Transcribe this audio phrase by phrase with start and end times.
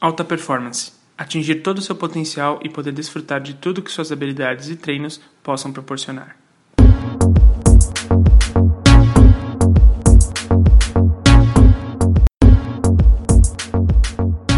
[0.00, 0.92] Alta performance.
[1.16, 5.20] Atingir todo o seu potencial e poder desfrutar de tudo que suas habilidades e treinos
[5.42, 6.36] possam proporcionar.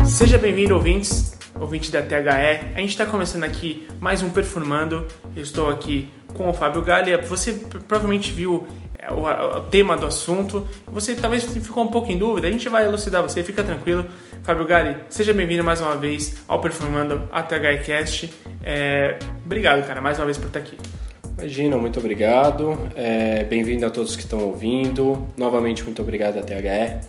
[0.05, 2.75] Seja bem-vindo, ouvintes, ouvinte da THE.
[2.75, 5.07] A gente está começando aqui mais um Perfumando.
[5.35, 7.17] Eu estou aqui com o Fábio Galha.
[7.22, 7.54] Você
[7.88, 8.69] provavelmente viu
[8.99, 10.69] é, o, tema do assunto.
[10.87, 12.47] Você talvez ficou um pouco em dúvida.
[12.47, 14.04] A gente vai elucidar você, fica tranquilo.
[14.43, 18.33] Fábio Gali, seja bem-vindo mais uma vez ao Perfumando a THCast.
[18.64, 20.77] É, obrigado, cara, mais uma vez por estar aqui.
[21.38, 22.78] Imagina, muito obrigado.
[22.95, 25.27] É, bem-vindo a todos que estão ouvindo.
[25.37, 27.06] Novamente, muito obrigado a THE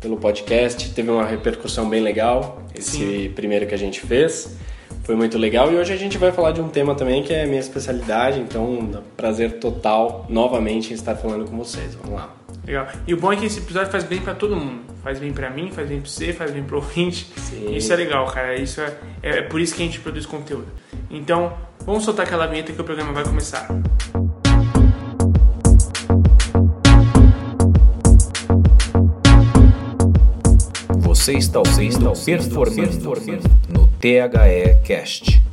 [0.00, 0.90] pelo podcast.
[0.92, 3.32] Teve uma repercussão bem legal esse Sim.
[3.34, 4.56] primeiro que a gente fez.
[5.04, 7.46] Foi muito legal e hoje a gente vai falar de um tema também que é
[7.46, 11.94] minha especialidade, então prazer total novamente em estar falando com vocês.
[11.94, 12.39] Vamos lá.
[12.66, 12.88] Legal.
[13.06, 14.82] E o bom é que esse episódio faz bem para todo mundo.
[15.02, 17.26] Faz bem para mim, faz bem para você, faz bem para o ouvinte.
[17.36, 17.74] Sim.
[17.74, 18.56] Isso é legal, cara.
[18.56, 20.68] Isso é, é por isso que a gente produz conteúdo.
[21.10, 21.52] Então,
[21.84, 23.68] vamos soltar aquela vinheta que o programa vai começar.
[30.98, 35.49] Você está ouvindo Performando no THE Cast.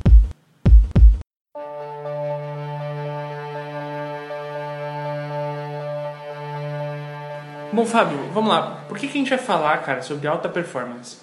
[7.78, 8.84] Bom, Fábio, vamos lá.
[8.88, 11.18] Por que, que a gente vai falar, cara, sobre alta performance?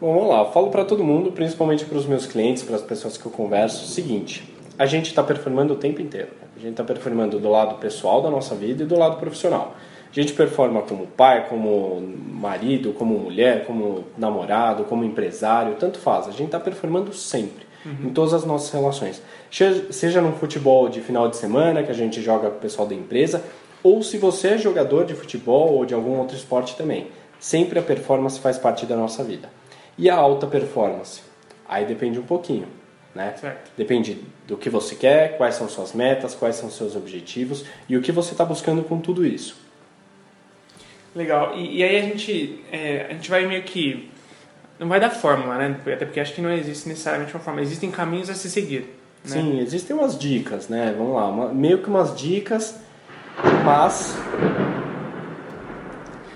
[0.00, 0.38] Bom, vamos lá.
[0.42, 3.32] Eu falo para todo mundo, principalmente para os meus clientes, para as pessoas que eu
[3.32, 6.28] converso, o seguinte: a gente está performando o tempo inteiro.
[6.56, 9.74] A gente está performando do lado pessoal da nossa vida e do lado profissional.
[10.08, 16.28] A gente performa como pai, como marido, como mulher, como namorado, como empresário, tanto faz.
[16.28, 18.06] A gente está performando sempre, uhum.
[18.06, 19.20] em todas as nossas relações.
[19.90, 22.94] Seja no futebol de final de semana, que a gente joga com o pessoal da
[22.94, 23.42] empresa,
[23.82, 27.08] ou se você é jogador de futebol ou de algum outro esporte também.
[27.38, 29.48] Sempre a performance faz parte da nossa vida.
[29.96, 31.20] E a alta performance?
[31.68, 32.66] Aí depende um pouquinho.
[33.14, 33.34] Né?
[33.76, 38.02] Depende do que você quer, quais são suas metas, quais são seus objetivos e o
[38.02, 39.56] que você está buscando com tudo isso.
[41.14, 41.56] Legal.
[41.56, 44.10] E, e aí a gente, é, a gente vai meio que.
[44.78, 45.76] Não vai dar fórmula, né?
[45.92, 47.64] Até porque acho que não existe necessariamente uma fórmula.
[47.64, 48.82] Existem caminhos a se seguir.
[49.24, 49.30] Né?
[49.34, 50.94] Sim, existem umas dicas, né?
[50.96, 51.28] Vamos lá.
[51.28, 52.78] Uma, meio que umas dicas,
[53.64, 54.16] mas.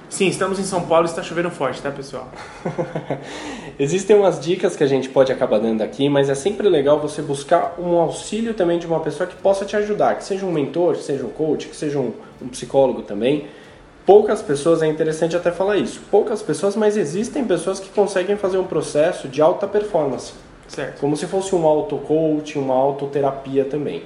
[0.09, 2.29] Sim, estamos em São Paulo e está chovendo forte, tá, pessoal?
[3.79, 7.23] Existem umas dicas que a gente pode acabar dando aqui, mas é sempre legal você
[7.23, 10.97] buscar um auxílio também de uma pessoa que possa te ajudar, que seja um mentor,
[10.97, 13.49] que seja um coach, que seja um, um psicólogo também
[14.07, 18.59] poucas pessoas, é interessante até falar isso, poucas pessoas, mas existem pessoas que conseguem fazer
[18.59, 20.33] um processo de alta performance.
[20.69, 21.01] Certo.
[21.01, 24.05] Como se fosse um auto-coaching, uma autoterapia também.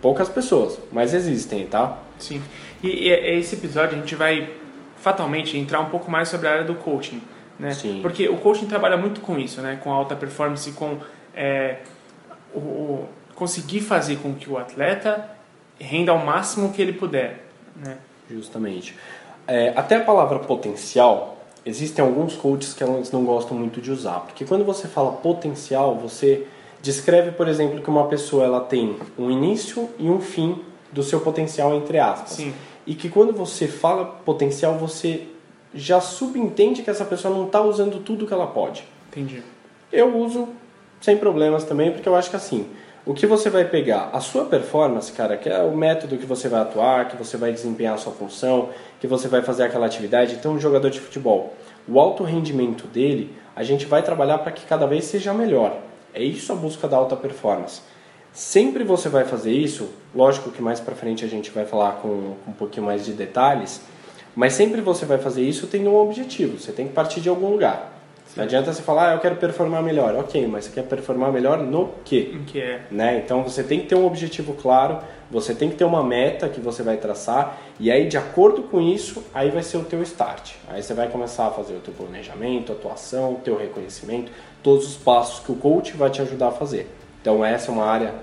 [0.00, 1.98] Poucas pessoas, mas existem, tá?
[2.22, 2.42] Sim.
[2.82, 4.50] E, e esse episódio a gente vai
[4.96, 7.20] fatalmente entrar um pouco mais sobre a área do coaching,
[7.58, 7.72] né?
[7.72, 8.00] Sim.
[8.00, 9.78] Porque o coaching trabalha muito com isso, né?
[9.82, 10.98] Com alta performance, com
[11.34, 11.78] é,
[12.54, 15.28] o, o, conseguir fazer com que o atleta
[15.78, 17.44] renda ao máximo que ele puder,
[17.76, 17.98] né?
[18.30, 18.96] Justamente.
[19.46, 24.20] É, até a palavra potencial, existem alguns coaches que eles não gostam muito de usar,
[24.20, 26.46] porque quando você fala potencial, você
[26.80, 30.60] descreve, por exemplo, que uma pessoa ela tem um início e um fim
[30.92, 32.32] do seu potencial entre aspas.
[32.32, 32.54] Sim.
[32.86, 35.28] E que quando você fala potencial, você
[35.74, 38.84] já subentende que essa pessoa não está usando tudo que ela pode.
[39.10, 39.42] Entendi.
[39.90, 40.48] Eu uso
[41.00, 42.66] sem problemas também, porque eu acho que assim,
[43.04, 44.10] o que você vai pegar?
[44.12, 47.52] A sua performance, cara, que é o método que você vai atuar, que você vai
[47.52, 48.68] desempenhar a sua função,
[49.00, 50.34] que você vai fazer aquela atividade.
[50.34, 51.52] Então, um jogador de futebol,
[51.88, 55.76] o alto rendimento dele, a gente vai trabalhar para que cada vez seja melhor.
[56.14, 57.80] É isso a busca da alta performance.
[58.32, 62.36] Sempre você vai fazer isso, lógico que mais para frente a gente vai falar com,
[62.44, 63.82] com um pouquinho mais de detalhes,
[64.34, 66.58] mas sempre você vai fazer isso tendo um objetivo.
[66.58, 67.92] Você tem que partir de algum lugar.
[68.34, 70.14] Não adianta você falar, ah, eu quero performar melhor.
[70.14, 72.30] Ok, mas você quer performar melhor no quê?
[72.32, 72.80] Em que é?
[72.90, 73.18] Né?
[73.22, 75.00] Então você tem que ter um objetivo claro,
[75.30, 78.80] você tem que ter uma meta que você vai traçar e aí de acordo com
[78.80, 80.52] isso, aí vai ser o teu start.
[80.68, 84.32] Aí você vai começar a fazer o teu planejamento, atuação, o teu reconhecimento,
[84.62, 86.88] todos os passos que o coach vai te ajudar a fazer.
[87.22, 88.14] Então essa é uma área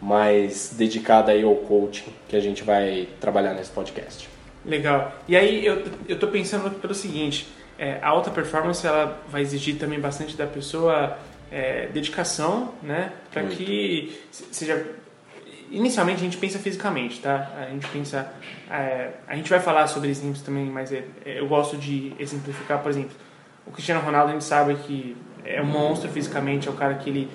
[0.00, 4.28] mais dedicada aí ao coaching que a gente vai trabalhar nesse podcast.
[4.64, 5.12] Legal.
[5.28, 7.46] E aí eu, eu tô pensando pelo seguinte,
[7.78, 11.18] é, a alta performance ela vai exigir também bastante da pessoa
[11.50, 13.12] é, dedicação, né?
[13.30, 14.86] Para que seja
[15.70, 17.50] inicialmente a gente pensa fisicamente, tá?
[17.58, 18.32] A gente pensa,
[18.70, 22.80] é, a gente vai falar sobre exemplos também, mas é, é, eu gosto de exemplificar,
[22.80, 23.12] por exemplo,
[23.66, 27.10] o Cristiano Ronaldo a gente sabe que é um monstro fisicamente, é o cara que
[27.10, 27.30] ele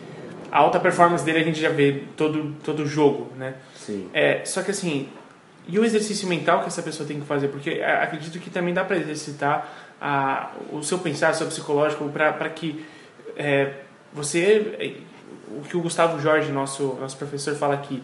[0.52, 3.56] a alta performance dele a gente já vê todo todo jogo, né?
[3.76, 4.10] Sim.
[4.14, 5.10] É, só que assim,
[5.68, 8.74] e o exercício mental que essa pessoa tem que fazer, porque é, acredito que também
[8.74, 9.70] dá para exercitar
[10.02, 12.86] a, o seu pensar, o seu psicológico, para que
[13.36, 13.74] é,
[14.14, 14.98] você,
[15.50, 18.02] o que o Gustavo Jorge, nosso, nosso professor, fala aqui,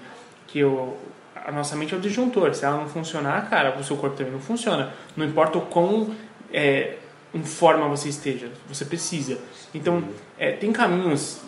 [0.48, 0.96] que o,
[1.36, 2.54] a nossa mente é o disjuntor.
[2.54, 4.94] Se ela não funcionar, cara, o seu corpo também não funciona.
[5.16, 6.14] Não importa o quão
[6.54, 6.98] é,
[7.34, 9.40] em forma você esteja, você precisa.
[9.74, 10.04] Então,
[10.38, 11.42] é, tem caminhos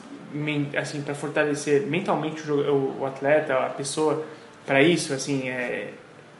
[0.78, 4.26] assim para fortalecer mentalmente o, o, atleta, a pessoa
[4.66, 5.92] para isso, assim, é,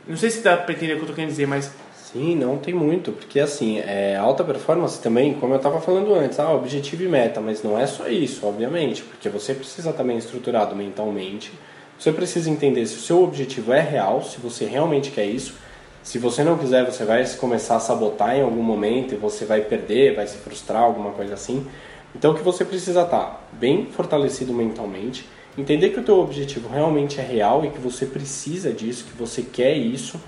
[0.08, 1.72] não sei se dá para entender o que eu tô querendo dizer, mas
[2.12, 6.40] Sim, não tem muito, porque assim, é, alta performance também, como eu estava falando antes,
[6.40, 10.18] ah, objetivo e meta, mas não é só isso, obviamente, porque você precisa estar bem
[10.18, 11.52] estruturado mentalmente,
[12.00, 15.56] você precisa entender se o seu objetivo é real, se você realmente quer isso,
[16.02, 19.60] se você não quiser, você vai começar a sabotar em algum momento e você vai
[19.60, 21.68] perder, vai se frustrar, alguma coisa assim.
[22.18, 26.68] Então, o que você precisa estar tá bem fortalecido mentalmente, entender que o teu objetivo
[26.68, 30.20] realmente é real e que você precisa disso, que você quer isso.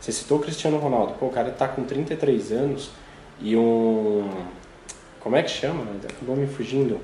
[0.00, 2.90] Você citou o Cristiano Ronaldo, pô, o cara está com 33 anos
[3.40, 4.28] e um
[5.20, 5.84] como é que chama?
[6.04, 7.00] Acabou me fugindo.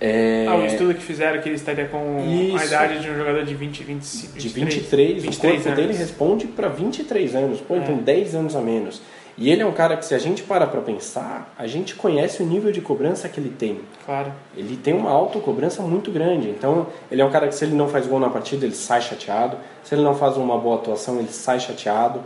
[0.00, 0.46] É...
[0.48, 2.56] Ah, o estudo que fizeram que ele estaria com Isso.
[2.56, 5.78] a idade de um jogador de 20, 25, de 23, 23 o corpo anos.
[5.78, 7.92] dele responde para 23 anos, pô, então é.
[7.92, 9.02] então 10 anos a menos.
[9.36, 12.42] E ele é um cara que se a gente para para pensar, a gente conhece
[12.42, 13.80] o nível de cobrança que ele tem.
[14.06, 14.32] Claro.
[14.56, 16.48] Ele tem uma autocobrança muito grande.
[16.48, 19.00] Então, ele é um cara que se ele não faz gol na partida, ele sai
[19.00, 19.56] chateado.
[19.82, 22.20] Se ele não faz uma boa atuação, ele sai chateado.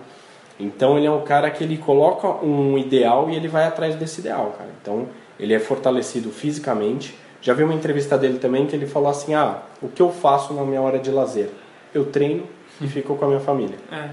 [0.61, 4.21] Então, ele é um cara que ele coloca um ideal e ele vai atrás desse
[4.21, 4.71] ideal, cara.
[4.83, 5.09] Então,
[5.41, 9.63] ele é fortalecido fisicamente já vi uma entrevista dele também que ele falou assim: ah,
[9.81, 11.51] o que eu faço na minha hora de lazer?
[11.95, 12.47] Eu treino
[12.81, 13.77] e fico com a minha família.
[13.91, 14.11] É.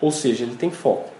[0.00, 1.10] Ou seja, ele tem foco.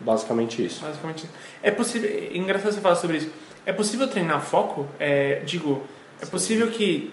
[0.00, 0.84] Basicamente isso.
[0.84, 1.28] Basicamente
[1.62, 2.08] É possível.
[2.08, 3.30] É engraçado você falar sobre isso.
[3.66, 4.86] É possível treinar foco?
[4.98, 5.82] É, digo,
[6.20, 6.30] é Sim.
[6.30, 7.12] possível que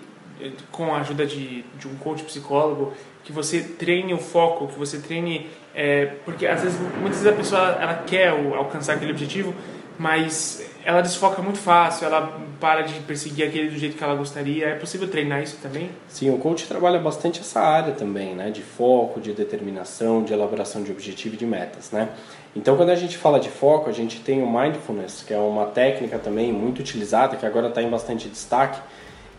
[0.72, 2.94] com a ajuda de, de um coach psicólogo
[3.24, 7.34] que você treine o foco, que você treine é, porque às vezes muitas vezes a
[7.34, 9.54] pessoa ela quer alcançar aquele objetivo,
[9.98, 14.68] mas ela desfoca muito fácil, ela para de perseguir aquele do jeito que ela gostaria.
[14.68, 15.90] É possível treinar isso também?
[16.08, 18.52] Sim, o coach trabalha bastante essa área também, né?
[18.52, 22.10] De foco, de determinação, de elaboração de objetivo e de metas, né?
[22.56, 25.66] Então, quando a gente fala de foco, a gente tem o mindfulness, que é uma
[25.66, 28.80] técnica também muito utilizada, que agora está em bastante destaque,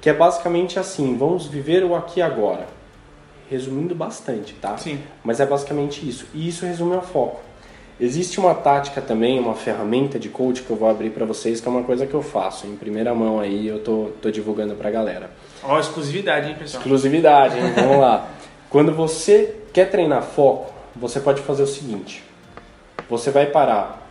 [0.01, 2.67] que é basicamente assim: vamos viver o aqui e agora.
[3.49, 4.77] Resumindo bastante, tá?
[4.77, 5.01] Sim.
[5.25, 6.27] Mas é basicamente isso.
[6.35, 7.41] E isso resume o foco.
[7.99, 11.67] Existe uma tática também, uma ferramenta de coach que eu vou abrir para vocês, que
[11.67, 14.91] é uma coisa que eu faço em primeira mão aí, eu tô, tô divulgando pra
[14.91, 15.31] galera.
[15.63, 16.83] Ó, oh, exclusividade, hein, pessoal?
[16.83, 17.73] Exclusividade, hein?
[17.75, 18.29] Vamos lá.
[18.69, 22.23] Quando você quer treinar foco, você pode fazer o seguinte:
[23.09, 24.07] você vai parar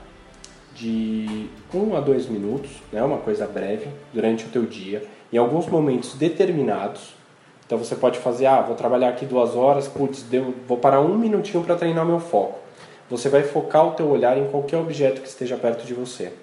[0.74, 5.38] de 1 um a 2 minutos, né, uma coisa breve, durante o teu dia, em
[5.38, 7.16] alguns momentos determinados.
[7.66, 11.18] Então você pode fazer, ah, vou trabalhar aqui duas horas, putz, deu, vou parar um
[11.18, 12.66] minutinho para treinar meu foco
[13.10, 16.34] você vai focar o teu olhar em qualquer objeto que esteja perto de você.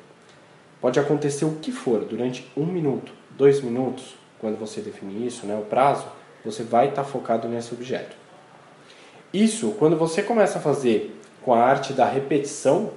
[0.81, 5.57] Pode acontecer o que for, durante um minuto, dois minutos, quando você definir isso, né,
[5.57, 6.07] o prazo,
[6.45, 8.17] você vai estar tá focado nesse objeto.
[9.33, 12.91] Isso, quando você começa a fazer com a arte da repetição,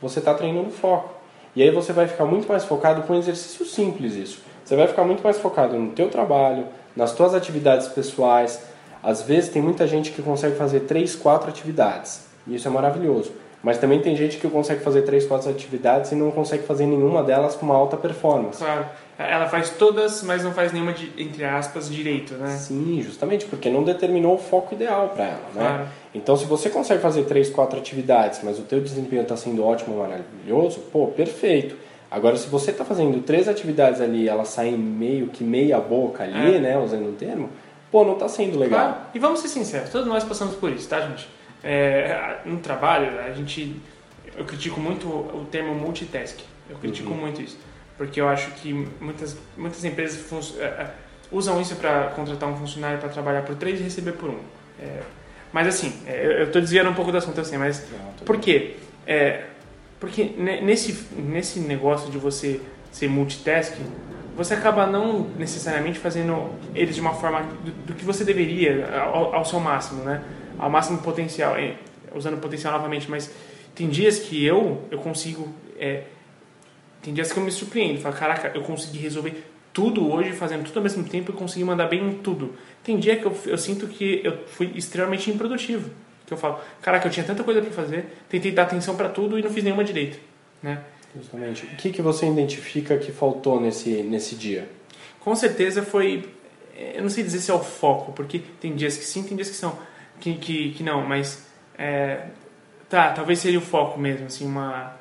[0.00, 1.14] você está treinando foco.
[1.54, 4.42] E aí você vai ficar muito mais focado com um exercício simples isso.
[4.64, 6.66] Você vai ficar muito mais focado no teu trabalho,
[6.96, 8.62] nas tuas atividades pessoais.
[9.02, 12.26] Às vezes tem muita gente que consegue fazer três, quatro atividades.
[12.46, 13.32] E isso é maravilhoso.
[13.62, 17.22] Mas também tem gente que consegue fazer três, quatro atividades e não consegue fazer nenhuma
[17.22, 18.58] delas com uma alta performance.
[18.58, 18.86] Claro.
[19.18, 22.56] Ela faz todas, mas não faz nenhuma, de, entre aspas, direito, né?
[22.56, 25.60] Sim, justamente, porque não determinou o foco ideal para ela, né?
[25.60, 25.88] Claro.
[26.14, 29.98] Então, se você consegue fazer três, quatro atividades, mas o teu desempenho está sendo ótimo,
[29.98, 31.76] maravilhoso, pô, perfeito.
[32.10, 36.56] Agora, se você está fazendo três atividades ali, elas saem meio que meia boca ali,
[36.56, 36.58] é.
[36.58, 37.50] né, usando um termo,
[37.90, 38.88] pô, não está sendo legal.
[38.88, 39.06] Claro.
[39.14, 41.28] E vamos ser sinceros, todos nós passamos por isso, tá, gente?
[41.62, 43.76] É, no trabalho, a gente,
[44.36, 46.38] eu critico muito o termo multitask.
[46.68, 47.16] Eu critico uhum.
[47.16, 47.58] muito isso.
[47.96, 50.24] Porque eu acho que muitas, muitas empresas
[50.58, 50.90] é, é,
[51.30, 54.38] usam isso para contratar um funcionário para trabalhar por três e receber por um.
[54.80, 55.00] É,
[55.52, 58.76] mas assim, é, eu estou desviando um pouco do assunto assim, mas Não, por quê?
[59.06, 59.44] É,
[60.00, 63.74] porque nesse, nesse negócio de você ser multitask,
[64.36, 69.34] você acaba não necessariamente fazendo eles de uma forma do, do que você deveria, ao,
[69.34, 70.22] ao seu máximo, né?
[70.58, 71.74] ao máximo potencial, é,
[72.14, 73.30] usando potencial novamente, mas
[73.74, 76.04] tem dias que eu eu consigo, é,
[77.02, 80.76] tem dias que eu me surpreendo, falo, caraca, eu consegui resolver tudo hoje, fazendo tudo
[80.76, 82.54] ao mesmo tempo e consegui mandar bem em tudo.
[82.84, 85.90] Tem dia que eu, eu sinto que eu fui extremamente improdutivo,
[86.26, 89.38] que eu falo, caraca, eu tinha tanta coisa para fazer, tentei dar atenção para tudo
[89.38, 90.18] e não fiz nenhuma direito,
[90.62, 90.82] né?
[91.14, 91.64] Justamente.
[91.66, 94.68] O que, que você identifica que faltou nesse, nesse dia?
[95.20, 96.24] Com certeza foi.
[96.94, 99.50] Eu não sei dizer se é o foco, porque tem dias que sim, tem dias
[99.50, 99.78] que são
[100.18, 102.26] que, que, que não, mas é,
[102.88, 104.96] tá, talvez seria o foco mesmo, assim, uma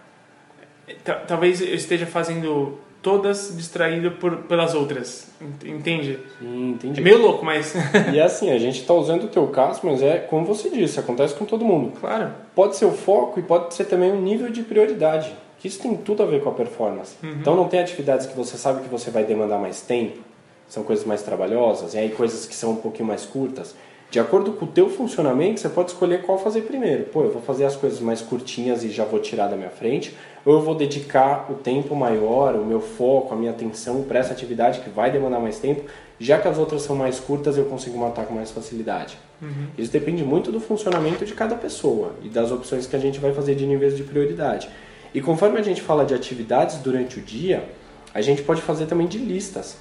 [1.27, 5.27] talvez eu esteja fazendo todas distraído por, pelas outras,
[5.65, 6.19] entende?
[6.39, 7.01] Sim, entendi.
[7.01, 7.73] É meio louco, mas...
[8.13, 10.99] e é assim, a gente está usando o teu caso, mas é como você disse,
[10.99, 11.93] acontece com todo mundo.
[11.99, 12.31] Claro.
[12.53, 15.95] Pode ser o foco e pode ser também um nível de prioridade, que isso tem
[15.95, 17.15] tudo a ver com a performance.
[17.23, 17.37] Uhum.
[17.39, 20.19] Então não tem atividades que você sabe que você vai demandar mais tempo,
[20.67, 23.75] são coisas mais trabalhosas, e aí coisas que são um pouquinho mais curtas.
[24.11, 27.05] De acordo com o teu funcionamento, você pode escolher qual fazer primeiro.
[27.05, 30.13] Pô, eu vou fazer as coisas mais curtinhas e já vou tirar da minha frente,
[30.45, 34.33] ou eu vou dedicar o tempo maior, o meu foco, a minha atenção para essa
[34.33, 35.83] atividade que vai demandar mais tempo,
[36.19, 39.17] já que as outras são mais curtas, eu consigo matar com mais facilidade.
[39.41, 39.67] Uhum.
[39.77, 43.33] Isso depende muito do funcionamento de cada pessoa e das opções que a gente vai
[43.33, 44.69] fazer de níveis de prioridade.
[45.13, 47.67] E conforme a gente fala de atividades durante o dia,
[48.13, 49.77] a gente pode fazer também de listas.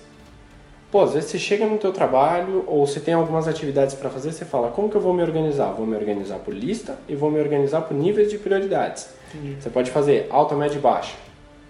[0.91, 4.33] Pô, às vezes você chega no teu trabalho ou você tem algumas atividades para fazer,
[4.33, 5.73] você fala, como que eu vou me organizar?
[5.73, 9.20] Vou me organizar por lista e vou me organizar por níveis de prioridades.
[9.35, 9.61] Entendi.
[9.61, 11.15] Você pode fazer alta, média e baixa.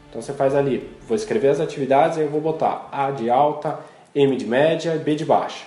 [0.09, 3.79] Então você faz ali, vou escrever as atividades e eu vou botar A de alta,
[4.15, 5.65] M de média e B de baixa.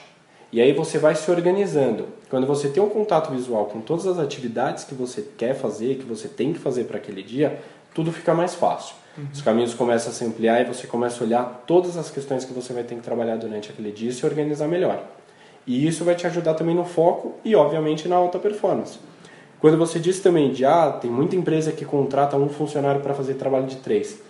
[0.51, 2.07] E aí você vai se organizando.
[2.29, 6.05] Quando você tem um contato visual com todas as atividades que você quer fazer, que
[6.05, 7.59] você tem que fazer para aquele dia,
[7.93, 8.95] tudo fica mais fácil.
[9.17, 9.27] Uhum.
[9.31, 12.53] Os caminhos começam a se ampliar e você começa a olhar todas as questões que
[12.53, 15.03] você vai ter que trabalhar durante aquele dia e se organizar melhor.
[15.65, 18.99] E isso vai te ajudar também no foco e, obviamente, na alta performance.
[19.63, 23.35] Quando você disse também de, ah, tem muita empresa que contrata um funcionário para fazer
[23.35, 24.21] trabalho de três.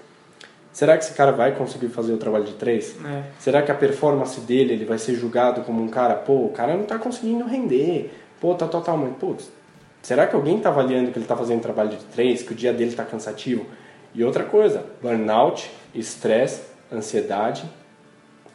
[0.71, 2.95] Será que esse cara vai conseguir fazer o trabalho de três?
[3.03, 3.23] É.
[3.39, 6.75] Será que a performance dele ele vai ser julgado como um cara, pô, o cara
[6.75, 9.51] não está conseguindo render, pô, tá total, mas, putz,
[10.03, 12.71] será que alguém está avaliando que ele está fazendo trabalho de três, que o dia
[12.71, 13.65] dele está cansativo?
[14.13, 16.61] E outra coisa, burnout, estresse,
[16.91, 17.63] ansiedade,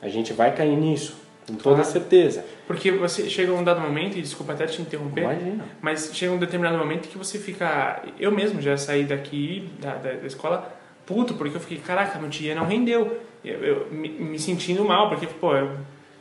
[0.00, 1.16] a gente vai cair nisso,
[1.48, 2.44] com toda certeza.
[2.66, 5.64] Porque você chega um dado momento, e desculpa até te interromper, Imagina.
[5.80, 8.02] mas chega um determinado momento que você fica.
[8.18, 10.76] Eu mesmo já saí daqui da, da, da escola
[11.06, 13.18] puto, porque eu fiquei, caraca, meu dia não rendeu.
[13.44, 15.70] Eu, eu me, me, sentindo mal, porque, pô, eu,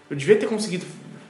[0.10, 0.86] eu devia ter conseguido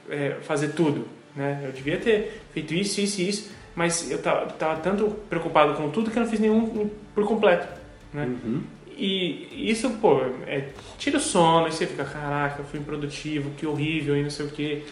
[0.08, 1.62] é, fazer tudo, né?
[1.64, 5.90] Eu devia ter feito isso, isso e isso, mas eu tava, tava tanto preocupado com
[5.90, 7.78] tudo que eu não fiz nenhum por completo
[8.12, 8.24] né?
[8.24, 8.62] Uhum.
[8.98, 10.64] E isso, pô, é,
[10.98, 14.48] tira o sono, e você fica, caraca, fui improdutivo, que horrível, e não sei o
[14.48, 14.82] que.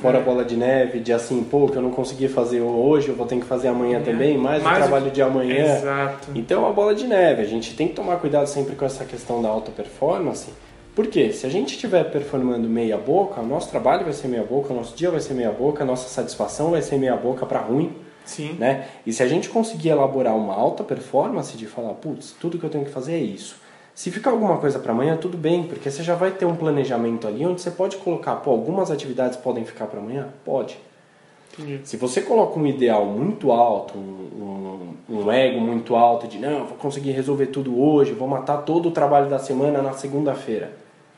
[0.00, 3.16] Fora a bola de neve, de assim, pô, que eu não consegui fazer hoje, eu
[3.16, 4.02] vou ter que fazer amanhã é.
[4.02, 5.78] também, mais, mais o trabalho de amanhã.
[5.78, 6.28] Exato.
[6.34, 9.42] Então, a bola de neve, a gente tem que tomar cuidado sempre com essa questão
[9.42, 10.48] da alta performance,
[10.94, 14.72] porque se a gente estiver performando meia boca, o nosso trabalho vai ser meia boca,
[14.72, 17.58] o nosso dia vai ser meia boca, a nossa satisfação vai ser meia boca para
[17.58, 17.92] ruim.
[18.26, 18.52] Sim.
[18.58, 18.88] Né?
[19.06, 22.70] E se a gente conseguir elaborar uma alta performance de falar, putz, tudo que eu
[22.70, 23.56] tenho que fazer é isso.
[23.94, 27.26] Se ficar alguma coisa para amanhã, tudo bem, porque você já vai ter um planejamento
[27.26, 30.28] ali onde você pode colocar, pô, algumas atividades podem ficar para amanhã?
[30.44, 30.76] Pode.
[31.58, 31.80] Entendi.
[31.84, 36.66] Se você coloca um ideal muito alto, um, um, um, ego muito alto de não,
[36.66, 40.72] vou conseguir resolver tudo hoje, vou matar todo o trabalho da semana na segunda-feira.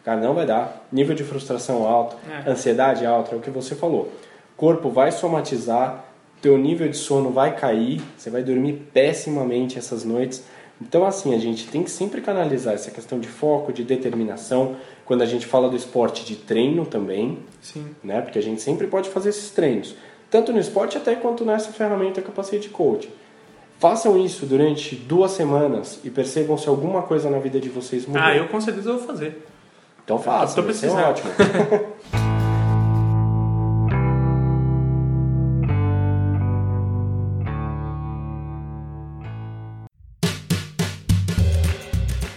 [0.05, 0.87] Cara, não vai dar.
[0.93, 2.49] Nível de frustração alto, é.
[2.49, 4.13] ansiedade alta, é o que você falou.
[4.57, 6.05] Corpo vai somatizar,
[6.41, 10.45] teu nível de sono vai cair, você vai dormir pessimamente essas noites.
[10.81, 14.77] Então, assim, a gente tem que sempre canalizar essa questão de foco, de determinação.
[15.05, 17.87] Quando a gente fala do esporte de treino também, Sim.
[18.03, 18.21] né?
[18.21, 19.97] Porque a gente sempre pode fazer esses treinos,
[20.31, 23.11] tanto no esporte até quanto nessa ferramenta de coaching.
[23.79, 28.23] Façam isso durante duas semanas e percebam se alguma coisa na vida de vocês mudou.
[28.23, 29.47] Ah, eu com certeza vou fazer.
[30.05, 31.31] Então faça, vai ser ótimo.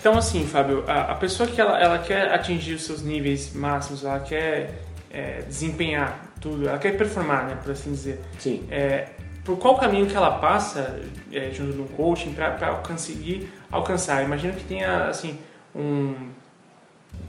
[0.01, 4.03] Então, assim, Fábio, a, a pessoa que ela, ela quer atingir os seus níveis máximos,
[4.03, 4.79] ela quer
[5.13, 8.19] é, desempenhar tudo, ela quer performar, né, por assim dizer.
[8.39, 8.65] Sim.
[8.71, 9.09] É,
[9.45, 10.99] por qual caminho que ela passa
[11.31, 14.23] é, junto de um coaching para conseguir alcançar?
[14.23, 15.37] Imagino que tenha, assim,
[15.75, 16.15] um...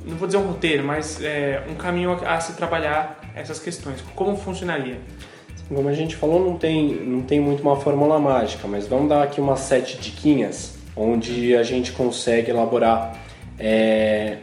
[0.07, 4.01] Não vou dizer um roteiro, mas é, um caminho a, a se trabalhar essas questões.
[4.17, 4.99] Como funcionaria?
[5.69, 9.25] Como a gente falou, não tem, não tem muito uma fórmula mágica, mas vamos dar
[9.25, 13.17] aqui umas sete diquinhas onde a gente consegue elaborar
[13.59, 14.39] é,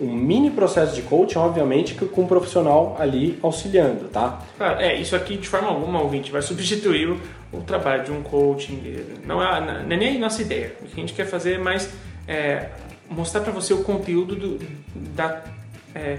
[0.00, 4.40] um mini processo de coaching, obviamente, com um profissional ali auxiliando, tá?
[4.56, 7.20] Claro, é, isso aqui de forma alguma, ouvinte, vai substituir o,
[7.52, 8.80] o trabalho de um coaching.
[9.24, 10.72] Não é, não é nem a nossa ideia.
[10.80, 11.90] O que a gente quer fazer é mais
[12.28, 12.68] é,
[13.10, 14.58] mostrar para você o conteúdo do,
[14.94, 15.42] da,
[15.94, 16.18] é,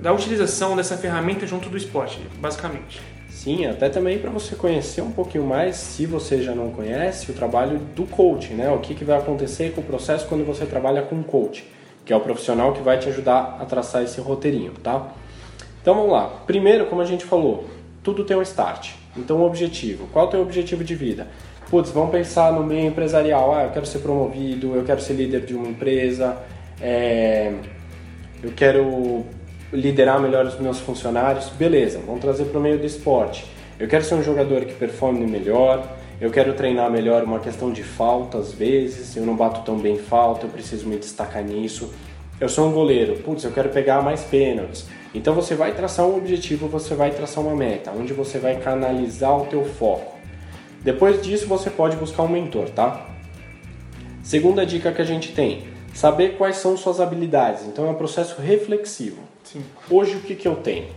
[0.00, 3.00] da utilização dessa ferramenta junto do esporte, basicamente.
[3.42, 7.34] Sim, até também para você conhecer um pouquinho mais, se você já não conhece, o
[7.34, 8.70] trabalho do coach, né?
[8.70, 11.66] O que, que vai acontecer com o processo quando você trabalha com coach,
[12.04, 15.12] que é o profissional que vai te ajudar a traçar esse roteirinho, tá?
[15.80, 16.28] Então vamos lá.
[16.46, 17.64] Primeiro, como a gente falou,
[18.00, 18.90] tudo tem um start.
[19.16, 20.06] Então o objetivo.
[20.12, 21.26] Qual é o teu objetivo de vida?
[21.68, 23.54] putz, vamos pensar no meio empresarial.
[23.54, 26.36] Ah, eu quero ser promovido, eu quero ser líder de uma empresa,
[26.80, 27.50] é,
[28.40, 29.24] eu quero
[29.72, 31.48] liderar melhor os meus funcionários.
[31.48, 33.46] Beleza, vamos trazer para o meio do esporte.
[33.78, 37.82] Eu quero ser um jogador que performe melhor, eu quero treinar melhor uma questão de
[37.82, 41.92] falta às vezes, eu não bato tão bem falta, eu preciso me destacar nisso.
[42.40, 44.86] Eu sou um goleiro, putz, eu quero pegar mais pênaltis.
[45.14, 49.36] Então você vai traçar um objetivo, você vai traçar uma meta, onde você vai canalizar
[49.36, 50.16] o teu foco.
[50.82, 53.06] Depois disso você pode buscar um mentor, tá?
[54.22, 55.64] Segunda dica que a gente tem,
[55.94, 57.64] saber quais são suas habilidades.
[57.66, 59.31] Então é um processo reflexivo.
[59.52, 59.62] Sim.
[59.90, 60.88] Hoje o que, que eu tenho?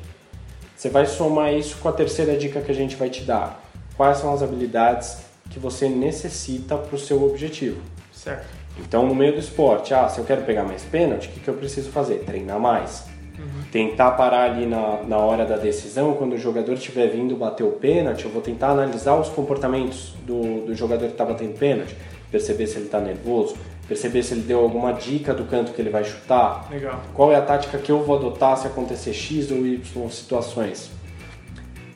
[0.76, 3.62] Você vai somar isso com a terceira dica que a gente vai te dar.
[3.98, 5.18] Quais são as habilidades
[5.50, 7.82] que você necessita para o seu objetivo?
[8.14, 8.46] Certo.
[8.80, 11.48] Então, no meio do esporte, ah, se eu quero pegar mais pênalti, o que, que
[11.48, 12.20] eu preciso fazer?
[12.26, 13.06] Treinar mais.
[13.38, 13.64] Uhum.
[13.72, 17.72] Tentar parar ali na, na hora da decisão, quando o jogador estiver vindo bater o
[17.72, 21.96] pênalti, eu vou tentar analisar os comportamentos do, do jogador que está batendo pênalti,
[22.32, 23.56] perceber se ele está nervoso,
[23.88, 26.68] perceber se ele deu alguma dica do canto que ele vai chutar.
[26.72, 27.02] Legal.
[27.14, 30.92] Qual é a tática que eu vou adotar se acontecer X ou Y situações.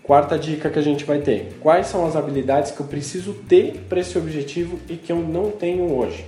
[0.04, 3.86] Quarta dica que a gente vai ter: quais são as habilidades que eu preciso ter
[3.88, 6.26] para esse objetivo e que eu não tenho hoje?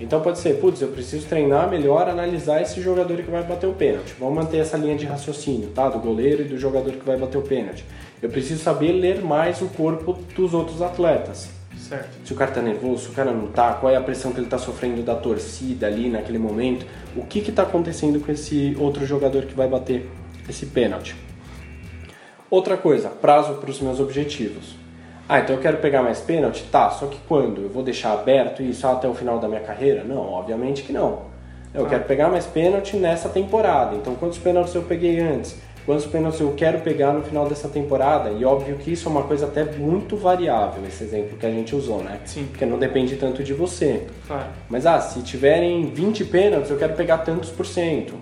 [0.00, 3.74] Então pode ser, putz, eu preciso treinar melhor, analisar esse jogador que vai bater o
[3.74, 4.14] pênalti.
[4.18, 5.88] Vamos manter essa linha de raciocínio, tá?
[5.88, 7.84] Do goleiro e do jogador que vai bater o pênalti.
[8.20, 11.48] Eu preciso saber ler mais o corpo dos outros atletas.
[11.88, 12.26] Certo.
[12.26, 14.40] Se o cara tá nervoso, se o cara não tá, qual é a pressão que
[14.40, 18.74] ele tá sofrendo da torcida ali naquele momento, o que que tá acontecendo com esse
[18.80, 20.10] outro jogador que vai bater
[20.48, 21.14] esse pênalti.
[22.50, 24.76] Outra coisa, prazo para os meus objetivos.
[25.28, 26.64] Ah, então eu quero pegar mais pênalti?
[26.70, 27.62] Tá, só que quando?
[27.62, 30.04] Eu vou deixar aberto isso até o final da minha carreira?
[30.04, 31.22] Não, obviamente que não.
[31.74, 31.88] Eu ah.
[31.88, 33.94] quero pegar mais pênalti nessa temporada.
[33.96, 35.56] Então quantos pênaltis eu peguei antes?
[35.86, 38.30] Quantos pênaltis eu quero pegar no final dessa temporada?
[38.30, 41.76] E óbvio que isso é uma coisa até muito variável, esse exemplo que a gente
[41.76, 42.20] usou, né?
[42.24, 42.46] Sim.
[42.50, 44.06] Porque não depende tanto de você.
[44.26, 44.48] Claro.
[44.68, 48.14] Mas ah, se tiverem 20 pênaltis, eu quero pegar tantos por cento.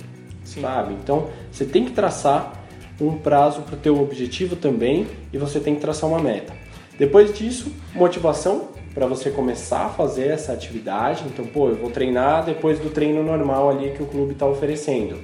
[0.44, 0.60] Sim.
[0.60, 0.94] Sabe?
[0.94, 2.52] Então você tem que traçar
[3.00, 6.52] um prazo para o teu objetivo também e você tem que traçar uma meta.
[6.98, 11.24] Depois disso, motivação para você começar a fazer essa atividade.
[11.26, 15.16] Então, pô, eu vou treinar depois do treino normal ali que o clube está oferecendo.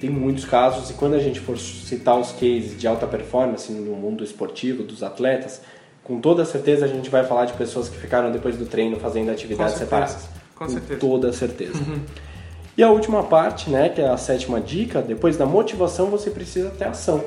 [0.00, 3.96] Tem muitos casos e quando a gente for citar os cases de alta performance no
[3.96, 5.62] mundo esportivo dos atletas,
[6.04, 9.30] com toda certeza a gente vai falar de pessoas que ficaram depois do treino fazendo
[9.30, 10.28] atividades separadas.
[10.54, 11.00] Com, certeza.
[11.00, 11.78] Com toda certeza.
[11.78, 12.00] Uhum.
[12.76, 16.68] E a última parte, né, que é a sétima dica, depois da motivação você precisa
[16.70, 17.24] ter ação.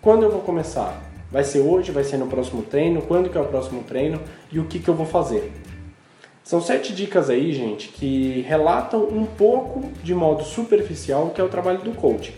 [0.00, 1.02] Quando eu vou começar?
[1.30, 4.18] Vai ser hoje, vai ser no próximo treino, quando que é o próximo treino
[4.50, 5.52] e o que, que eu vou fazer.
[6.42, 11.44] São sete dicas aí, gente, que relatam um pouco de modo superficial o que é
[11.44, 12.34] o trabalho do coach,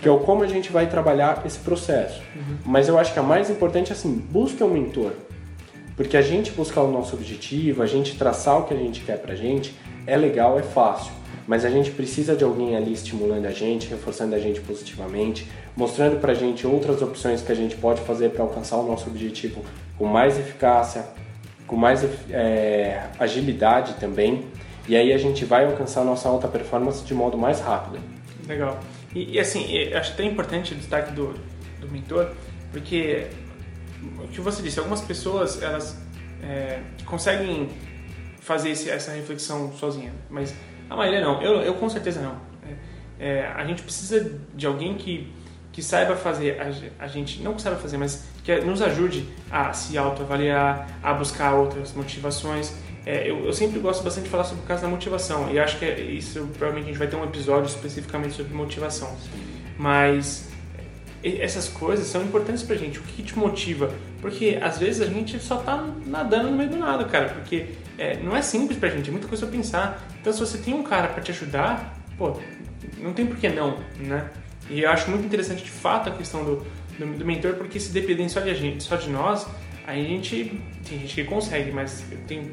[0.00, 2.20] que é o como a gente vai trabalhar esse processo.
[2.34, 2.58] Uhum.
[2.64, 5.12] Mas eu acho que a mais importante é assim, busque um mentor.
[5.96, 9.18] Porque a gente buscar o nosso objetivo, a gente traçar o que a gente quer
[9.18, 9.74] pra gente,
[10.06, 11.12] é legal, é fácil
[11.46, 16.18] mas a gente precisa de alguém ali estimulando a gente, reforçando a gente positivamente, mostrando
[16.20, 19.62] para a gente outras opções que a gente pode fazer para alcançar o nosso objetivo
[19.96, 21.06] com mais eficácia,
[21.66, 24.46] com mais é, agilidade também,
[24.88, 27.98] e aí a gente vai alcançar nossa alta performance de modo mais rápido.
[28.46, 28.78] Legal.
[29.14, 31.34] E, e assim, acho até importante o destaque do,
[31.80, 32.30] do mentor,
[32.70, 33.26] porque
[34.22, 36.00] o que você disse, algumas pessoas elas
[36.42, 37.68] é, conseguem
[38.40, 40.54] fazer esse, essa reflexão sozinha, mas
[40.88, 41.42] a maioria não.
[41.42, 42.36] Eu, eu com certeza não.
[43.18, 45.32] É, é, a gente precisa de alguém que,
[45.76, 46.58] que saiba fazer,
[46.98, 51.52] a, gente, não que saiba fazer, mas que nos ajude a se autoavaliar, a buscar
[51.52, 52.72] outras motivações.
[53.04, 55.78] É, eu, eu, sempre gosto bastante de falar sobre o caso da motivação, e acho
[55.78, 59.14] que é, isso provavelmente a gente vai ter um episódio especificamente sobre motivação.
[59.76, 60.48] Mas
[61.22, 62.98] essas coisas são importantes pra gente.
[62.98, 63.92] O que te motiva?
[64.22, 67.28] Porque às vezes a gente só tá nadando no meio do nada, cara.
[67.28, 67.66] Porque
[67.98, 70.08] é, não é simples pra gente, é muita coisa pra pensar.
[70.18, 72.40] Então se você tem um cara para te ajudar, pô,
[72.98, 74.30] não tem por que não, né?
[74.68, 76.56] E eu acho muito interessante de fato a questão do,
[76.98, 79.46] do, do mentor, porque se depender só de, gente, só de nós,
[79.86, 80.60] aí a gente.
[80.88, 82.52] Tem gente que consegue, mas eu tenho,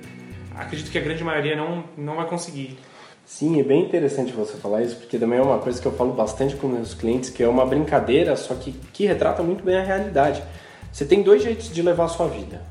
[0.55, 2.77] acredito que a grande maioria não, não vai conseguir.
[3.25, 6.13] Sim, é bem interessante você falar isso, porque também é uma coisa que eu falo
[6.13, 9.83] bastante com meus clientes, que é uma brincadeira, só que que retrata muito bem a
[9.83, 10.43] realidade.
[10.91, 12.61] Você tem dois jeitos de levar a sua vida.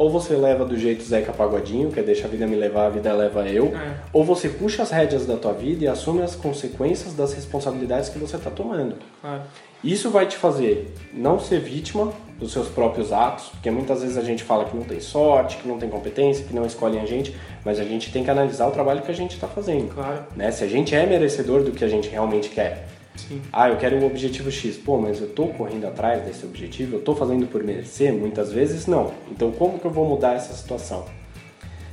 [0.00, 2.88] Ou você leva do jeito Zeca Pagodinho, que é deixa a vida me levar, a
[2.88, 3.66] vida leva eu.
[3.66, 3.96] É.
[4.14, 8.18] Ou você puxa as rédeas da tua vida e assume as consequências das responsabilidades que
[8.18, 8.96] você está tomando.
[9.20, 9.42] Claro.
[9.84, 14.22] Isso vai te fazer não ser vítima dos seus próprios atos, porque muitas vezes a
[14.22, 17.36] gente fala que não tem sorte, que não tem competência, que não escolhem a gente,
[17.62, 19.92] mas a gente tem que analisar o trabalho que a gente está fazendo.
[19.92, 20.24] Claro.
[20.34, 20.50] Né?
[20.50, 22.88] Se a gente é merecedor do que a gente realmente quer.
[23.28, 23.40] Sim.
[23.52, 24.76] Ah, eu quero um objetivo X.
[24.76, 26.96] Pô, mas eu estou correndo atrás desse objetivo?
[26.96, 28.12] Eu estou fazendo por merecer?
[28.12, 29.12] Muitas vezes não.
[29.30, 31.04] Então como que eu vou mudar essa situação?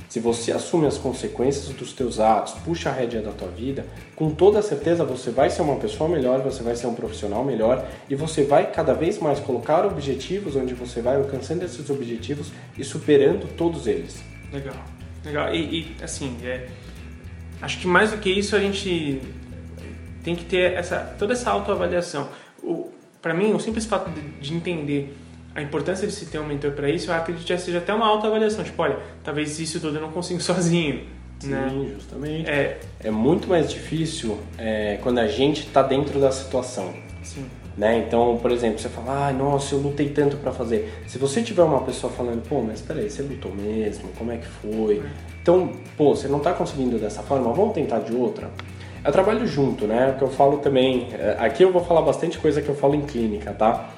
[0.08, 3.84] Se você assume as consequências dos teus atos, puxa a rédea da tua vida,
[4.16, 7.86] com toda certeza você vai ser uma pessoa melhor, você vai ser um profissional melhor
[8.08, 12.82] e você vai cada vez mais colocar objetivos onde você vai alcançando esses objetivos e
[12.82, 14.22] superando todos eles.
[14.50, 14.82] Legal,
[15.22, 15.54] legal.
[15.54, 16.68] E, e assim, é,
[17.60, 19.20] acho que mais do que isso a gente
[20.28, 22.28] tem que ter essa, toda essa autoavaliação.
[23.22, 25.16] Para mim, o simples fato de, de entender
[25.54, 27.94] a importância de se ter um mentor para isso, eu acredito que já seja até
[27.94, 28.62] uma autoavaliação.
[28.62, 31.06] Tipo, olha, talvez isso tudo eu não consigo sozinho.
[31.40, 31.92] Sim, né?
[31.94, 32.50] justamente.
[32.50, 36.92] É, é muito mais difícil é, quando a gente está dentro da situação.
[37.22, 37.46] Sim.
[37.74, 38.04] Né?
[38.06, 41.04] Então, por exemplo, você fala, ah, nossa, eu lutei tanto para fazer.
[41.06, 44.08] Se você tiver uma pessoa falando, pô, mas peraí, você lutou mesmo?
[44.18, 44.98] Como é que foi?
[44.98, 45.10] É.
[45.40, 48.50] Então, pô, você não está conseguindo dessa forma, vamos tentar de outra.
[49.08, 50.12] Eu trabalho junto, né?
[50.12, 51.08] O que eu falo também.
[51.12, 53.90] É, aqui eu vou falar bastante coisa que eu falo em clínica, tá?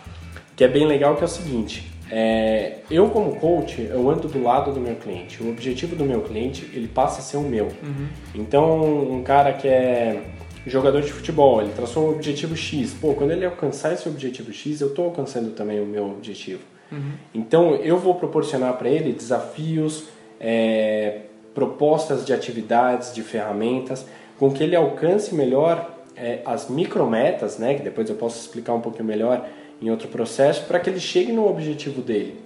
[0.60, 4.42] que é bem legal, que é o seguinte, é, eu como coach, eu ando do
[4.42, 5.42] lado do meu cliente.
[5.42, 7.68] O objetivo do meu cliente, ele passa a ser o meu.
[7.82, 8.06] Uhum.
[8.34, 10.22] Então, um cara que é
[10.66, 12.92] jogador de futebol, ele traçou um objetivo X.
[12.92, 16.60] Pô, quando ele alcançar esse objetivo X, eu estou alcançando também o meu objetivo.
[16.92, 17.12] Uhum.
[17.34, 21.20] Então, eu vou proporcionar para ele desafios, é,
[21.54, 24.04] propostas de atividades, de ferramentas,
[24.40, 28.80] com que ele alcance melhor é, as micrometas, né, que depois eu posso explicar um
[28.80, 29.46] pouquinho melhor,
[29.82, 32.40] em outro processo para que ele chegue no objetivo dele.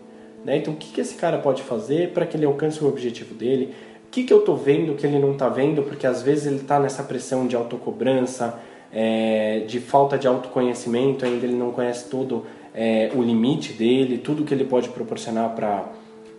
[0.45, 0.57] Né?
[0.57, 3.73] Então, o que, que esse cara pode fazer para que ele alcance o objetivo dele?
[4.09, 5.85] O que, que eu estou vendo que ele não está vendo?
[5.85, 8.59] Porque às vezes ele está nessa pressão de autocobrança,
[8.93, 14.43] é, de falta de autoconhecimento, ainda ele não conhece todo é, o limite dele, tudo
[14.43, 15.89] que ele pode proporcionar para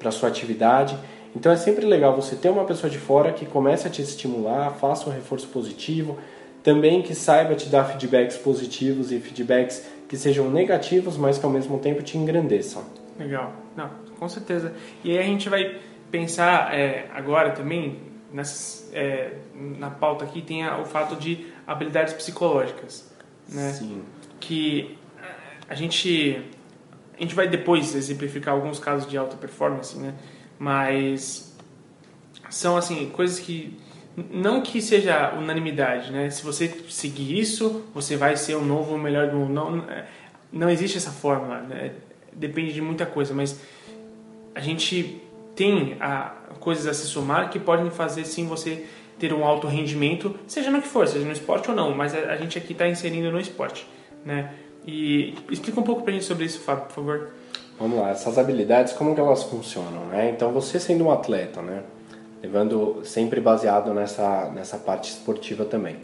[0.04, 0.98] a sua atividade.
[1.36, 4.72] Então é sempre legal você ter uma pessoa de fora que comece a te estimular,
[4.72, 6.18] faça um reforço positivo,
[6.64, 11.52] também que saiba te dar feedbacks positivos e feedbacks que sejam negativos, mas que ao
[11.52, 12.84] mesmo tempo te engrandeçam.
[13.20, 14.74] Legal, não, com certeza.
[15.04, 15.78] E aí a gente vai
[16.10, 18.00] pensar é, agora também
[18.32, 23.12] nessas, é, na pauta aqui tem a, o fato de habilidades psicológicas,
[23.50, 23.72] né?
[23.74, 24.02] Sim.
[24.40, 24.98] Que
[25.68, 26.42] a gente
[27.18, 30.14] a gente vai depois exemplificar alguns casos de alta performance, né?
[30.58, 31.56] Mas
[32.50, 33.78] são assim coisas que
[34.32, 36.30] não que seja unanimidade, né?
[36.30, 39.54] Se você seguir isso, você vai ser o novo melhor do mundo.
[39.54, 40.08] Não, é,
[40.52, 41.92] não existe essa fórmula, né?
[42.32, 43.60] Depende de muita coisa, mas
[44.54, 45.22] a gente
[45.56, 48.86] tem a, coisas a se somar que podem fazer sim você
[49.20, 52.34] ter um alto rendimento, seja no que for, seja no esporte ou não, mas a,
[52.34, 53.88] a gente aqui está inserindo no esporte,
[54.26, 54.54] né?
[54.86, 57.30] E explica um pouco pra gente sobre isso, Fábio, por favor.
[57.80, 60.30] Vamos lá, essas habilidades, como que elas funcionam, né?
[60.30, 61.84] Então, você sendo um atleta, né?
[62.46, 65.98] levando sempre baseado nessa, nessa parte esportiva também.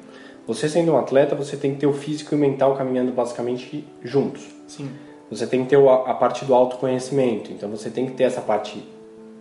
[0.48, 3.86] Você sendo um atleta, você tem que ter o físico e o mental caminhando basicamente
[4.04, 4.44] juntos.
[4.68, 4.90] Sim.
[5.30, 8.84] Você tem que ter a parte do autoconhecimento, então você tem que ter essa parte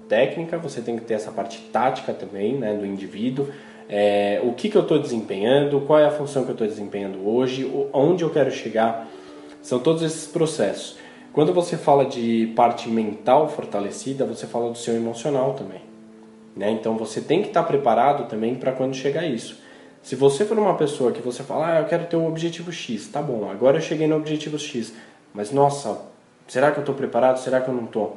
[0.08, 3.48] técnica, você tem que ter essa parte tática também, né, do indivíduo.
[3.88, 7.26] É, o que, que eu estou desempenhando, qual é a função que eu estou desempenhando
[7.26, 9.08] hoje, onde eu quero chegar.
[9.62, 10.96] São todos esses processos.
[11.32, 15.80] Quando você fala de parte mental fortalecida, você fala do seu emocional também.
[16.56, 16.72] Né?
[16.72, 19.58] Então você tem que estar preparado também para quando chegar isso.
[20.02, 23.06] Se você for uma pessoa que você fala, ah, eu quero ter um objetivo X,
[23.08, 24.92] tá bom, agora eu cheguei no objetivo X,
[25.32, 26.00] mas nossa,
[26.48, 27.38] será que eu estou preparado?
[27.38, 28.16] Será que eu não estou?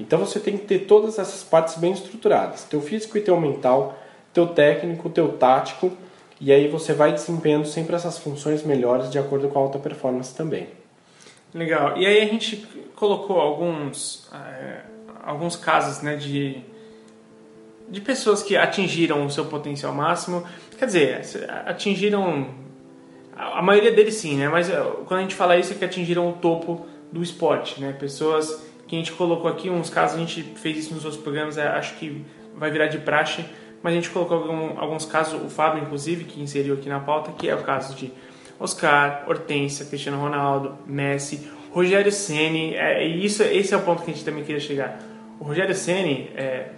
[0.00, 3.98] Então você tem que ter todas essas partes bem estruturadas, teu físico e teu mental,
[4.32, 5.92] teu técnico, teu tático,
[6.40, 10.34] e aí você vai desempenhando sempre essas funções melhores de acordo com a alta performance
[10.34, 10.68] também.
[11.56, 11.96] Legal.
[11.96, 14.80] E aí a gente colocou alguns, é,
[15.24, 16.62] alguns casos né, de
[17.88, 20.44] de pessoas que atingiram o seu potencial máximo.
[20.78, 21.20] Quer dizer,
[21.66, 22.48] atingiram.
[23.36, 24.48] A maioria deles sim, né?
[24.48, 27.92] Mas eh, quando a gente fala isso é que atingiram o topo do esporte, né?
[27.92, 31.58] Pessoas que a gente colocou aqui, uns casos a gente fez isso nos outros programas,
[31.58, 32.24] é, acho que
[32.56, 33.44] vai virar de praxe,
[33.82, 34.38] mas a gente colocou
[34.78, 38.10] alguns casos, o Fábio inclusive, que inseriu aqui na pauta, que é o caso de
[38.58, 44.10] Oscar, Hortência, Cristiano Ronaldo, Messi, Rogério Ceni, é, e isso, esse é o ponto que
[44.10, 44.98] a gente também queria chegar.
[45.38, 46.70] O Rogério Ceni, é,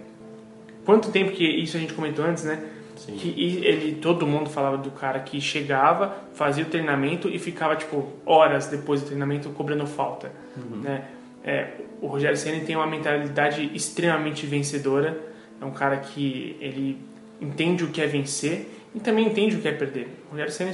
[0.85, 2.61] quanto tempo que isso a gente comentou antes, né?
[2.97, 3.13] Sim.
[3.13, 3.29] Que
[3.65, 8.67] ele, todo mundo falava do cara que chegava, fazia o treinamento e ficava tipo horas
[8.67, 10.81] depois do treinamento cobrando falta, uhum.
[10.81, 11.05] né?
[11.45, 11.67] É,
[12.01, 15.17] o Rogério Ceni tem uma mentalidade extremamente vencedora.
[15.61, 16.97] É um cara que ele
[17.39, 20.07] entende o que é vencer e também entende o que é perder.
[20.27, 20.71] O Rogério Ceni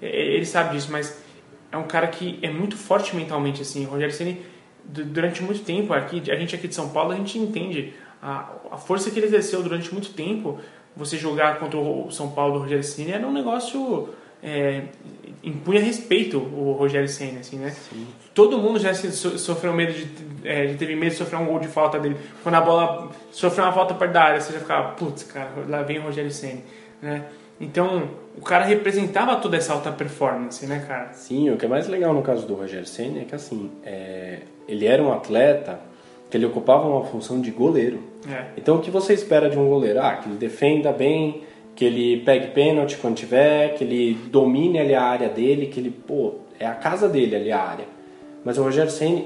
[0.00, 1.22] é, é, ele sabe disso, mas
[1.70, 3.86] é um cara que é muito forte mentalmente assim.
[3.86, 4.40] O Rogério Ceni
[4.84, 8.76] durante muito tempo aqui, a gente aqui de São Paulo, a gente entende a, a
[8.76, 10.58] força que ele exerceu durante muito tempo,
[10.96, 14.10] você jogar contra o São Paulo do Rogério Ceni era um negócio
[14.42, 14.82] é,
[15.42, 17.70] impunha respeito o Rogério Senna, assim, né?
[17.70, 18.06] Sim.
[18.34, 20.06] Todo mundo já sofreu medo de,
[20.44, 22.16] é, teve medo de sofrer um gol de falta dele.
[22.42, 25.82] Quando a bola sofreu uma falta perto da área, você já ficava, putz, cara, lá
[25.82, 26.60] vem o Rogério Senna,
[27.00, 27.24] né?
[27.64, 31.12] Então, o cara representava toda essa alta performance, né, cara?
[31.12, 34.40] Sim, o que é mais legal no caso do Rogério Senna é que, assim, é,
[34.68, 35.80] ele era um atleta
[36.30, 38.00] que ele ocupava uma função de goleiro.
[38.28, 38.46] É.
[38.56, 40.00] Então, o que você espera de um goleiro?
[40.00, 41.42] Ah, que ele defenda bem,
[41.74, 45.90] que ele pegue pênalti quando tiver, que ele domine ali a área dele, que ele,
[45.90, 47.86] pô, é a casa dele ali a área.
[48.44, 49.22] Mas o Rogério Senna,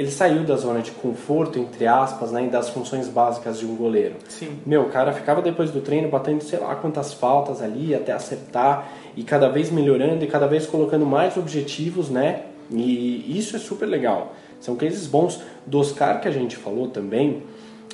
[0.00, 4.14] ele saiu da zona de conforto, entre aspas, né, das funções básicas de um goleiro.
[4.30, 4.58] Sim.
[4.64, 8.90] Meu, o cara ficava depois do treino batendo sei lá quantas faltas ali até acertar
[9.14, 12.44] e cada vez melhorando e cada vez colocando mais objetivos, né?
[12.70, 14.34] E isso é super legal.
[14.58, 15.42] São cases bons.
[15.66, 17.42] Do Oscar que a gente falou também,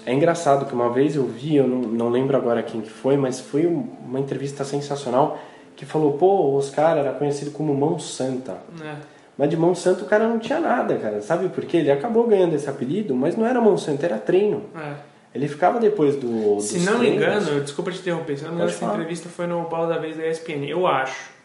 [0.06, 3.16] é engraçado que uma vez eu vi, eu não, não lembro agora quem que foi,
[3.16, 5.40] mas foi uma entrevista sensacional
[5.74, 8.58] que falou, pô, o Oscar era conhecido como Mão Santa.
[8.80, 9.15] É.
[9.36, 11.20] Mas de Mão Santa o cara não tinha nada, cara.
[11.20, 11.78] Sabe por quê?
[11.78, 14.64] Ele acabou ganhando esse apelido, mas não era Mão Santa, era treino.
[14.74, 14.94] É.
[15.34, 16.58] Ele ficava depois do.
[16.60, 19.62] Se não me engano, desculpa te interromper, se não me engano, essa entrevista foi no
[19.68, 21.35] Bola da Vez da ESPN, eu acho.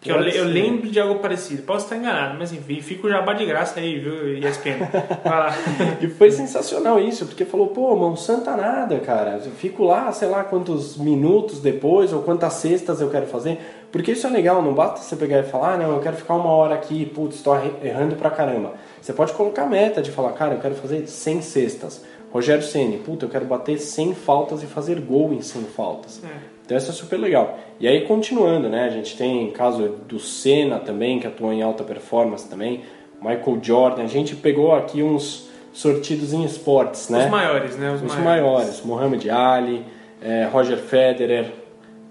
[0.00, 1.62] Que eu, eu, lembro de algo parecido.
[1.62, 4.78] Posso estar enganado, mas enfim, fica o jabá de graça aí, viu, ESPN?
[5.22, 5.54] Vai lá.
[6.00, 9.38] e foi sensacional isso, porque falou, pô, mão santa nada, cara.
[9.44, 13.58] Eu fico lá, sei lá quantos minutos depois, ou quantas cestas eu quero fazer.
[13.92, 16.34] Porque isso é legal, não basta você pegar e falar, ah, não, eu quero ficar
[16.34, 18.72] uma hora aqui, putz, estou errando pra caramba.
[19.02, 22.04] Você pode colocar meta de falar, cara, eu quero fazer 100 cestas.
[22.32, 26.22] Rogério Ceni, puta, eu quero bater 100 faltas e fazer gol em 100 faltas.
[26.24, 26.28] É.
[26.64, 27.58] Então isso é super legal.
[27.80, 28.84] E aí continuando, né?
[28.84, 32.82] A gente tem caso do Senna também, que atuou em alta performance também,
[33.20, 34.04] Michael Jordan.
[34.04, 37.24] A gente pegou aqui uns sortidos em esportes, né?
[37.24, 37.92] Os maiores, né?
[37.92, 38.24] Os, Os maiores.
[38.24, 38.82] maiores.
[38.84, 39.84] Muhammad Ali,
[40.22, 41.52] é, Roger Federer,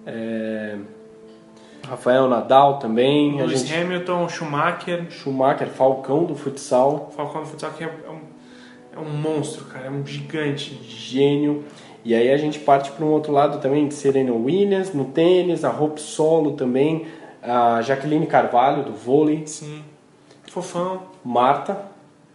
[0.06, 0.78] é,
[1.88, 3.38] Rafael Nadal também.
[3.38, 3.82] Lewis gente...
[3.82, 5.08] Hamilton, Schumacher.
[5.10, 7.12] Schumacher, Falcão do futsal.
[7.16, 8.20] Falcão do futsal que é um,
[8.96, 10.80] é um monstro, cara, é um gigante.
[10.84, 11.64] Gênio.
[12.04, 15.66] E aí a gente parte para um outro lado também de Serena Williams no tênis,
[15.66, 17.08] a Hope Solo também,
[17.42, 19.46] a Jaqueline Carvalho do vôlei.
[19.46, 19.84] Sim.
[20.50, 21.04] Fofão.
[21.24, 21.90] Marta.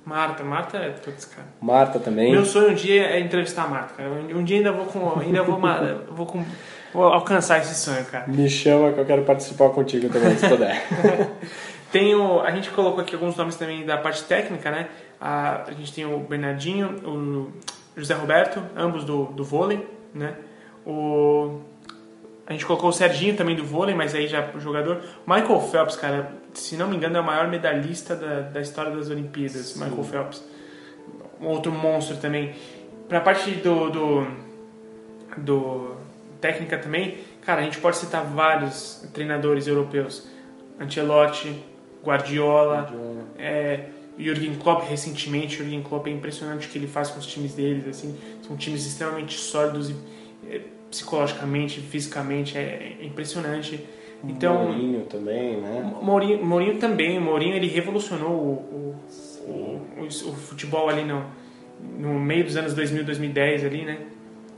[0.04, 1.48] Marta, Marta é putz, cara.
[1.60, 2.30] Marta também.
[2.30, 4.10] Meu sonho um dia é entrevistar a Marta, cara.
[4.10, 5.58] Um dia ainda vou com ainda vou,
[6.12, 6.44] vou com
[6.92, 8.26] vou alcançar esse sonho, cara.
[8.28, 10.86] Me chama que eu quero participar contigo também se puder.
[11.90, 14.88] Tenho, a gente colocou aqui alguns nomes também da parte técnica, né?
[15.26, 17.50] A, a gente tem o Bernardinho, o
[17.96, 20.36] José Roberto, ambos do, do vôlei, né?
[20.84, 21.60] O,
[22.46, 25.00] a gente colocou o Serginho também do vôlei, mas aí já o jogador.
[25.26, 29.08] Michael Phelps, cara, se não me engano, é o maior medalhista da, da história das
[29.08, 29.84] Olimpíadas, Sim.
[29.84, 30.44] Michael Phelps.
[31.40, 32.54] Um outro monstro também.
[33.08, 34.26] Pra parte do, do,
[35.38, 35.96] do
[36.38, 40.28] técnica também, cara, a gente pode citar vários treinadores europeus.
[40.78, 41.64] Ancelotti,
[42.04, 43.24] Guardiola, Guardiola.
[43.38, 43.86] É,
[44.18, 47.86] Jürgen Klopp recentemente, Jürgen Klopp é impressionante o que ele faz com os times deles,
[47.88, 49.96] assim, são times extremamente sólidos e,
[50.48, 53.84] é, psicologicamente, fisicamente, é, é, impressionante.
[54.22, 55.94] Então, Mourinho também, né?
[56.00, 58.96] Mourinho, Mourinho também, Mourinho ele revolucionou o,
[59.46, 61.26] o, o, o, futebol ali no,
[61.98, 63.98] no meio dos anos 2000, 2010 ali, né?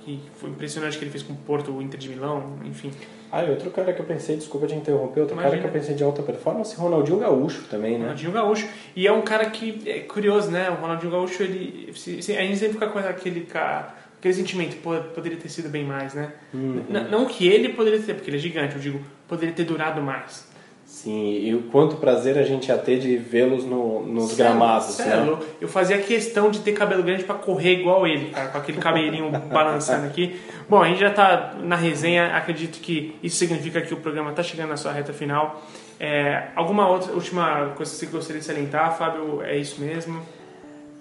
[0.06, 2.92] Que foi impressionante o que ele fez com o Porto, o Inter de Milão, enfim.
[3.32, 5.50] Ah, e outro cara que eu pensei, desculpa te interromper, outro Imagina.
[5.50, 8.04] cara que eu pensei de alta performance, Ronaldinho Gaúcho também, né?
[8.04, 8.68] Ronaldinho Gaúcho.
[8.94, 10.70] E é um cara que é curioso, né?
[10.70, 11.88] O Ronaldinho Gaúcho, ele.
[11.90, 14.76] A gente sempre fica com aquele, aquele sentimento,
[15.12, 16.34] poderia ter sido bem mais, né?
[16.54, 16.84] Uhum.
[17.10, 20.54] Não que ele poderia ter, porque ele é gigante, eu digo, poderia ter durado mais.
[20.86, 24.94] Sim, e o quanto prazer a gente ia ter de vê-los no, nos sério, gramados,
[24.94, 25.42] sério, né?
[25.60, 29.28] Eu fazia questão de ter cabelo grande para correr igual ele, cara, com aquele cabelinho
[29.52, 30.40] balançando aqui.
[30.68, 34.44] Bom, a gente já tá na resenha, acredito que isso significa que o programa tá
[34.44, 35.60] chegando na sua reta final.
[35.98, 39.42] É, alguma outra última coisa que você gostaria de salientar, Fábio?
[39.42, 40.22] É isso mesmo?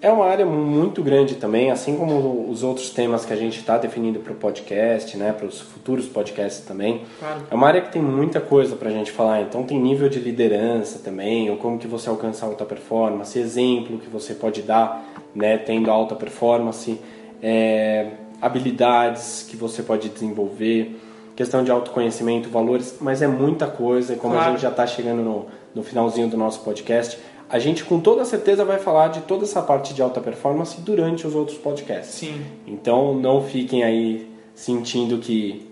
[0.06, 3.76] É uma área muito grande também, assim como os outros temas que a gente está
[3.76, 7.00] definindo para o podcast, né, para os futuros podcasts também.
[7.18, 7.40] Claro.
[7.50, 9.42] É uma área que tem muita coisa para a gente falar.
[9.42, 14.08] Então tem nível de liderança também, ou como que você alcança alta performance, exemplo que
[14.08, 17.00] você pode dar, né, tendo alta performance,
[17.42, 21.00] é, habilidades que você pode desenvolver,
[21.34, 24.12] questão de autoconhecimento, valores, mas é muita coisa.
[24.12, 24.50] E como claro.
[24.50, 28.24] a gente já está chegando no, no finalzinho do nosso podcast, a gente com toda
[28.24, 32.14] certeza vai falar de toda essa parte de alta performance durante os outros podcasts.
[32.14, 32.44] Sim.
[32.66, 35.66] Então não fiquem aí sentindo que,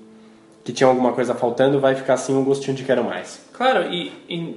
[0.62, 3.40] que tinha alguma coisa faltando, vai ficar assim um gostinho de quero mais.
[3.52, 4.56] Claro, e, e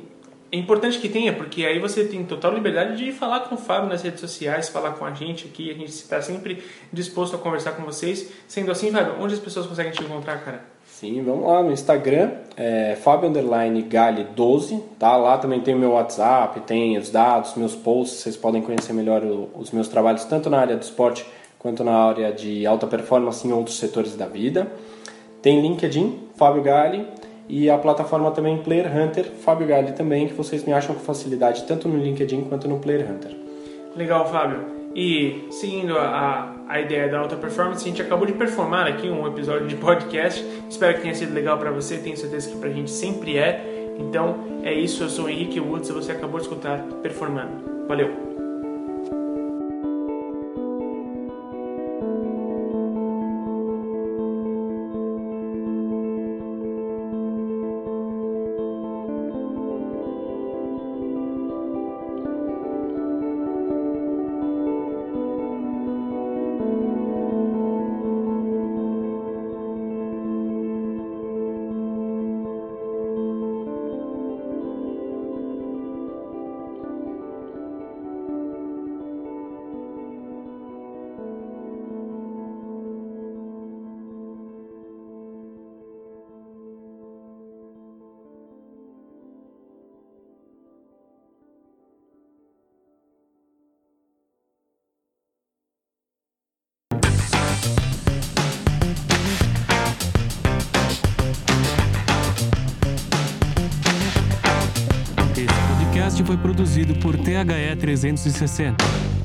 [0.51, 3.89] é importante que tenha, porque aí você tem total liberdade de falar com o Fábio
[3.89, 7.71] nas redes sociais, falar com a gente aqui, a gente está sempre disposto a conversar
[7.71, 8.32] com vocês.
[8.47, 10.76] Sendo assim, Fábio, onde as pessoas conseguem te encontrar, cara?
[10.99, 15.15] Sim, vamos lá no Instagram, é Fábio Underline Gali 12, tá?
[15.15, 19.23] Lá também tem o meu WhatsApp, tem os dados, meus posts, vocês podem conhecer melhor
[19.23, 21.23] o, os meus trabalhos tanto na área do esporte
[21.60, 24.71] quanto na área de alta performance em outros setores da vida.
[25.39, 27.07] Tem LinkedIn, Fábio Gali,
[27.47, 31.62] e a plataforma também Player Hunter, Fábio Gali também, que vocês me acham com facilidade
[31.67, 33.38] tanto no LinkedIn quanto no Player Hunter.
[33.95, 34.76] Legal, Fábio.
[34.97, 39.27] E seguindo a, a ideia da alta performance, a gente acabou de performar aqui um
[39.27, 40.43] episódio de podcast.
[40.67, 43.95] Espero que tenha sido legal para você, tenho certeza que para a gente sempre é.
[43.99, 47.88] Então é isso, eu sou o Henrique Woods e você acabou de escutar Performando.
[47.88, 48.26] Valeu!
[106.95, 109.16] Por THE 360.